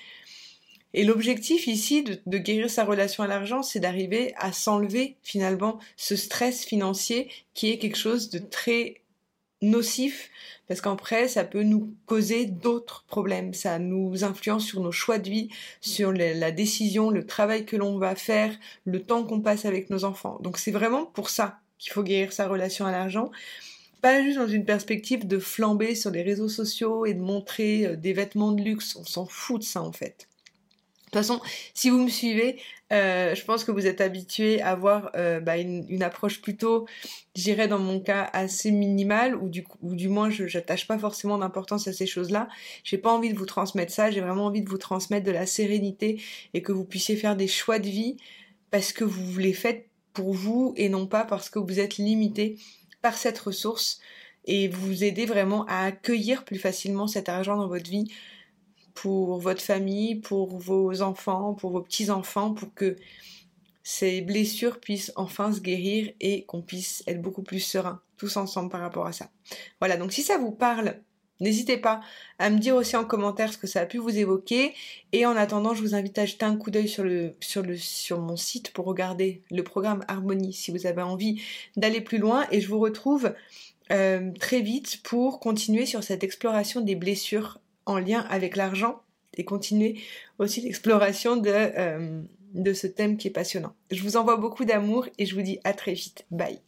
Et 0.94 1.04
l'objectif 1.04 1.66
ici 1.66 2.02
de, 2.02 2.38
guérir 2.38 2.70
sa 2.70 2.84
relation 2.84 3.22
à 3.22 3.26
l'argent, 3.26 3.62
c'est 3.62 3.80
d'arriver 3.80 4.34
à 4.36 4.52
s'enlever 4.52 5.16
finalement 5.22 5.78
ce 5.96 6.16
stress 6.16 6.64
financier 6.64 7.30
qui 7.52 7.70
est 7.70 7.78
quelque 7.78 7.98
chose 7.98 8.30
de 8.30 8.38
très 8.38 9.02
nocif 9.62 10.30
parce 10.68 10.80
qu'après 10.80 11.28
ça 11.28 11.44
peut 11.44 11.62
nous 11.62 11.94
causer 12.06 12.46
d'autres 12.46 13.04
problèmes, 13.06 13.54
ça 13.54 13.78
nous 13.78 14.24
influence 14.24 14.64
sur 14.64 14.80
nos 14.80 14.92
choix 14.92 15.18
de 15.18 15.30
vie, 15.30 15.48
sur 15.80 16.12
la 16.12 16.50
décision, 16.50 17.10
le 17.10 17.26
travail 17.26 17.64
que 17.64 17.76
l'on 17.76 17.98
va 17.98 18.14
faire, 18.14 18.54
le 18.84 19.02
temps 19.02 19.24
qu'on 19.24 19.40
passe 19.40 19.64
avec 19.64 19.90
nos 19.90 20.04
enfants. 20.04 20.38
Donc 20.42 20.58
c'est 20.58 20.70
vraiment 20.70 21.06
pour 21.06 21.30
ça 21.30 21.58
qu'il 21.78 21.92
faut 21.92 22.02
guérir 22.02 22.32
sa 22.32 22.48
relation 22.48 22.86
à 22.86 22.92
l'argent 22.92 23.30
pas 24.00 24.22
juste 24.22 24.38
dans 24.38 24.46
une 24.46 24.64
perspective 24.64 25.26
de 25.26 25.38
flamber 25.38 25.94
sur 25.94 26.10
les 26.10 26.22
réseaux 26.22 26.48
sociaux 26.48 27.04
et 27.06 27.14
de 27.14 27.20
montrer 27.20 27.86
euh, 27.86 27.96
des 27.96 28.12
vêtements 28.12 28.52
de 28.52 28.62
luxe, 28.62 28.96
on 28.96 29.04
s'en 29.04 29.26
fout 29.26 29.60
de 29.60 29.66
ça 29.66 29.82
en 29.82 29.92
fait. 29.92 30.28
De 31.08 31.12
toute 31.12 31.26
façon, 31.26 31.40
si 31.72 31.88
vous 31.88 31.98
me 31.98 32.10
suivez, 32.10 32.60
euh, 32.92 33.34
je 33.34 33.42
pense 33.44 33.64
que 33.64 33.70
vous 33.70 33.86
êtes 33.86 34.02
habitué 34.02 34.60
à 34.60 34.72
avoir 34.72 35.10
euh, 35.16 35.40
bah, 35.40 35.56
une, 35.56 36.02
approche 36.02 36.42
plutôt, 36.42 36.86
j'irais 37.34 37.66
dans 37.66 37.78
mon 37.78 37.98
cas, 37.98 38.28
assez 38.34 38.70
minimale, 38.70 39.34
ou 39.34 39.48
du, 39.48 39.64
du 39.82 40.08
moins 40.08 40.28
je 40.28 40.44
n'attache 40.44 40.86
pas 40.86 40.98
forcément 40.98 41.38
d'importance 41.38 41.88
à 41.88 41.94
ces 41.94 42.06
choses-là. 42.06 42.48
J'ai 42.84 42.98
pas 42.98 43.10
envie 43.10 43.32
de 43.32 43.38
vous 43.38 43.46
transmettre 43.46 43.92
ça, 43.92 44.10
j'ai 44.10 44.20
vraiment 44.20 44.44
envie 44.44 44.60
de 44.60 44.68
vous 44.68 44.76
transmettre 44.76 45.24
de 45.24 45.32
la 45.32 45.46
sérénité 45.46 46.20
et 46.52 46.60
que 46.60 46.72
vous 46.72 46.84
puissiez 46.84 47.16
faire 47.16 47.36
des 47.36 47.48
choix 47.48 47.78
de 47.78 47.88
vie 47.88 48.18
parce 48.70 48.92
que 48.92 49.04
vous 49.04 49.38
les 49.38 49.54
faites 49.54 49.86
pour 50.12 50.34
vous 50.34 50.74
et 50.76 50.90
non 50.90 51.06
pas 51.06 51.24
parce 51.24 51.48
que 51.48 51.58
vous 51.58 51.80
êtes 51.80 51.96
limité 51.96 52.58
par 53.00 53.14
cette 53.14 53.38
ressource 53.38 54.00
et 54.44 54.68
vous 54.68 55.04
aider 55.04 55.24
vraiment 55.24 55.64
à 55.66 55.84
accueillir 55.84 56.44
plus 56.44 56.58
facilement 56.58 57.06
cet 57.06 57.28
argent 57.30 57.56
dans 57.56 57.68
votre 57.68 57.88
vie 57.88 58.10
pour 59.02 59.38
votre 59.38 59.62
famille, 59.62 60.16
pour 60.16 60.58
vos 60.58 61.02
enfants, 61.02 61.54
pour 61.54 61.70
vos 61.70 61.82
petits-enfants, 61.82 62.52
pour 62.52 62.74
que 62.74 62.96
ces 63.84 64.22
blessures 64.22 64.80
puissent 64.80 65.12
enfin 65.14 65.52
se 65.52 65.60
guérir 65.60 66.12
et 66.20 66.44
qu'on 66.46 66.62
puisse 66.62 67.04
être 67.06 67.22
beaucoup 67.22 67.42
plus 67.42 67.60
serein 67.60 68.00
tous 68.16 68.36
ensemble 68.36 68.70
par 68.70 68.80
rapport 68.80 69.06
à 69.06 69.12
ça. 69.12 69.30
Voilà, 69.80 69.96
donc 69.96 70.12
si 70.12 70.22
ça 70.22 70.36
vous 70.36 70.50
parle, 70.50 71.00
n'hésitez 71.38 71.76
pas 71.76 72.00
à 72.40 72.50
me 72.50 72.58
dire 72.58 72.74
aussi 72.74 72.96
en 72.96 73.04
commentaire 73.04 73.52
ce 73.52 73.58
que 73.58 73.68
ça 73.68 73.82
a 73.82 73.86
pu 73.86 73.98
vous 73.98 74.18
évoquer. 74.18 74.74
Et 75.12 75.24
en 75.26 75.36
attendant, 75.36 75.74
je 75.74 75.82
vous 75.82 75.94
invite 75.94 76.18
à 76.18 76.26
jeter 76.26 76.44
un 76.44 76.56
coup 76.56 76.72
d'œil 76.72 76.88
sur, 76.88 78.18
mon 78.18 78.36
site 78.36 78.72
pour 78.72 78.84
regarder 78.84 79.42
le 79.52 79.62
programme 79.62 80.04
Harmonie 80.08 80.52
si 80.52 80.72
vous 80.72 80.86
avez 80.86 81.02
envie 81.02 81.40
d'aller 81.76 82.00
plus 82.00 82.18
loin. 82.18 82.48
Et 82.50 82.60
je 82.60 82.66
vous 82.66 82.80
retrouve 82.80 83.32
euh, 83.92 84.32
très 84.40 84.60
vite 84.60 85.02
pour 85.04 85.38
continuer 85.38 85.86
sur 85.86 86.02
cette 86.02 86.24
exploration 86.24 86.80
des 86.80 86.96
blessures 86.96 87.60
en 87.88 87.98
lien 87.98 88.24
avec 88.30 88.56
l'argent 88.56 89.02
et 89.34 89.44
continuer 89.44 90.00
aussi 90.38 90.60
l'exploration 90.60 91.36
de, 91.36 91.50
euh, 91.50 92.22
de 92.54 92.72
ce 92.72 92.86
thème 92.86 93.16
qui 93.16 93.28
est 93.28 93.32
passionnant. 93.32 93.74
Je 93.90 94.02
vous 94.02 94.16
envoie 94.16 94.36
beaucoup 94.36 94.64
d'amour 94.64 95.08
et 95.18 95.26
je 95.26 95.34
vous 95.34 95.42
dis 95.42 95.58
à 95.64 95.72
très 95.72 95.94
vite. 95.94 96.26
Bye. 96.30 96.60